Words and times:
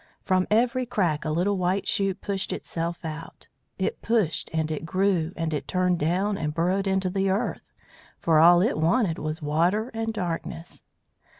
From 0.23 0.47
every 0.49 0.87
crack 0.87 1.25
a 1.25 1.29
little 1.29 1.57
white 1.59 1.87
shoot 1.87 2.21
pushed 2.21 2.51
itself 2.51 3.05
out. 3.05 3.49
It 3.77 4.01
pushed 4.01 4.49
and 4.51 4.71
it 4.71 4.83
grew, 4.83 5.31
and 5.35 5.53
it 5.53 5.67
turned 5.67 5.99
down 5.99 6.39
and 6.39 6.55
burrowed 6.55 6.87
into 6.87 7.11
the 7.11 7.29
earth, 7.29 7.71
for 8.17 8.39
all 8.39 8.63
it 8.63 8.79
wanted 8.79 9.19
was 9.19 9.43
water 9.43 9.91
and 9.93 10.11
darkness. 10.11 10.81